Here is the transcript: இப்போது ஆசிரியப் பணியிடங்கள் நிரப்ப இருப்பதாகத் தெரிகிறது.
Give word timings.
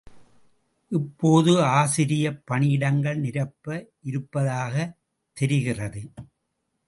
இப்போது 0.89 1.61
ஆசிரியப் 1.63 2.41
பணியிடங்கள் 2.51 3.19
நிரப்ப 3.19 3.85
இருப்பதாகத் 4.01 4.97
தெரிகிறது. 5.33 6.11